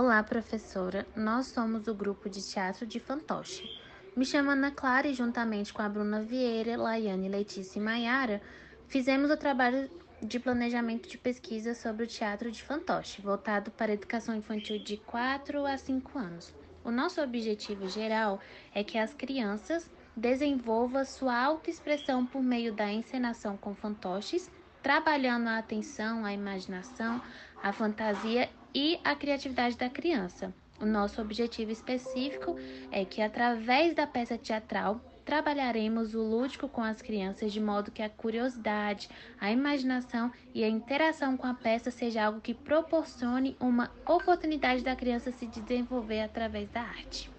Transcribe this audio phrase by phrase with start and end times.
[0.00, 1.04] Olá, professora.
[1.16, 3.68] Nós somos o grupo de teatro de fantoche.
[4.16, 8.40] Me chamo Ana Clara e, juntamente com a Bruna Vieira, Laiane, Letícia e Maiara,
[8.86, 9.90] fizemos o trabalho
[10.22, 14.98] de planejamento de pesquisa sobre o teatro de fantoche, voltado para a educação infantil de
[14.98, 16.54] 4 a 5 anos.
[16.84, 18.38] O nosso objetivo geral
[18.72, 24.48] é que as crianças desenvolvam sua autoexpressão por meio da encenação com fantoches,
[24.88, 27.20] trabalhando a atenção, a imaginação,
[27.62, 30.50] a fantasia e a criatividade da criança.
[30.80, 32.56] O nosso objetivo específico
[32.90, 38.00] é que, através da peça teatral, trabalharemos o lúdico com as crianças de modo que
[38.00, 43.90] a curiosidade, a imaginação e a interação com a peça seja algo que proporcione uma
[44.06, 47.30] oportunidade da criança se desenvolver através da arte.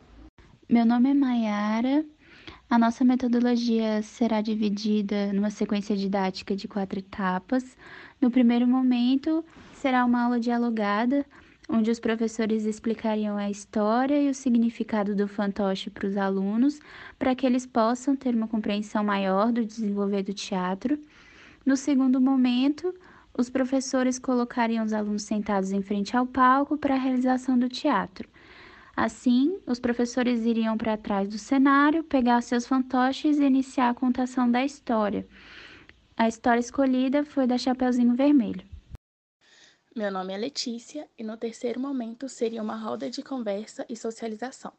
[0.70, 2.06] Meu nome é Mayara.
[2.70, 7.76] A nossa metodologia será dividida numa sequência didática de quatro etapas.
[8.22, 11.26] No primeiro momento, será uma aula dialogada,
[11.68, 16.80] onde os professores explicariam a história e o significado do fantoche para os alunos,
[17.18, 21.00] para que eles possam ter uma compreensão maior do desenvolver do teatro.
[21.66, 22.94] No segundo momento,
[23.36, 28.30] os professores colocariam os alunos sentados em frente ao palco para a realização do teatro.
[29.02, 34.52] Assim, os professores iriam para trás do cenário, pegar seus fantoches e iniciar a contação
[34.52, 35.26] da história.
[36.18, 38.68] A história escolhida foi da Chapeuzinho Vermelho.
[39.96, 44.74] Meu nome é Letícia e no terceiro momento seria uma roda de conversa e socialização,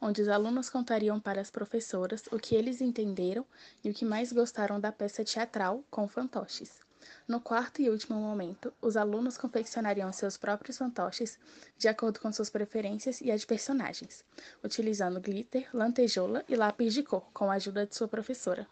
[0.00, 3.44] onde os alunos contariam para as professoras o que eles entenderam
[3.84, 6.80] e o que mais gostaram da peça teatral com fantoches.
[7.26, 11.38] No quarto e último momento, os alunos confeccionariam seus próprios fantoches
[11.78, 14.24] de acordo com suas preferências e as de personagens,
[14.62, 18.66] utilizando glitter, lantejoula e lápis de cor com a ajuda de sua professora.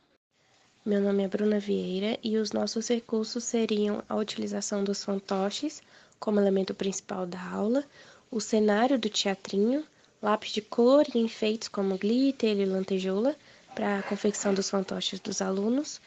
[0.84, 5.83] Meu nome é Bruna Vieira e os nossos recursos seriam a utilização dos fantoches
[6.19, 7.84] como elemento principal da aula,
[8.31, 9.84] o cenário do teatrinho,
[10.21, 13.37] lápis de cor e enfeites como glitter e lantejoula
[13.75, 16.01] para a confecção dos fantoches dos alunos,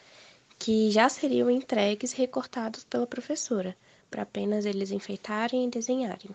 [0.64, 3.76] que já seriam entregues recortados pela professora,
[4.08, 6.30] para apenas eles enfeitarem e desenharem.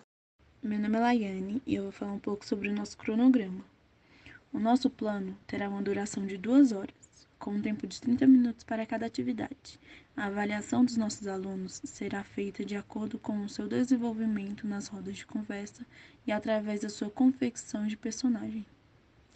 [0.62, 3.64] Meu nome é Laiane e eu vou falar um pouco sobre o nosso cronograma.
[4.52, 8.64] O nosso plano terá uma duração de duas horas com um tempo de 30 minutos
[8.64, 9.80] para cada atividade.
[10.14, 15.16] A avaliação dos nossos alunos será feita de acordo com o seu desenvolvimento nas rodas
[15.16, 15.86] de conversa
[16.26, 18.66] e através da sua confecção de personagem.